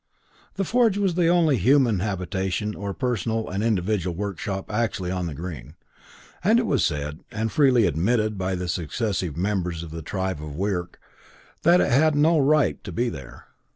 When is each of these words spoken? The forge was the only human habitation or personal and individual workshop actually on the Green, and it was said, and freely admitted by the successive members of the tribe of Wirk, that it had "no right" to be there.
The 0.55 0.63
forge 0.63 0.97
was 0.97 1.13
the 1.13 1.27
only 1.27 1.57
human 1.57 1.99
habitation 1.99 2.73
or 2.73 2.91
personal 2.91 3.47
and 3.51 3.63
individual 3.63 4.15
workshop 4.15 4.73
actually 4.73 5.11
on 5.11 5.27
the 5.27 5.35
Green, 5.35 5.75
and 6.43 6.57
it 6.57 6.65
was 6.65 6.83
said, 6.83 7.19
and 7.31 7.51
freely 7.51 7.85
admitted 7.85 8.35
by 8.35 8.55
the 8.55 8.67
successive 8.67 9.37
members 9.37 9.83
of 9.83 9.91
the 9.91 10.01
tribe 10.01 10.41
of 10.41 10.55
Wirk, 10.55 10.99
that 11.61 11.81
it 11.81 11.91
had 11.91 12.15
"no 12.15 12.39
right" 12.39 12.83
to 12.83 12.91
be 12.91 13.09
there. 13.09 13.45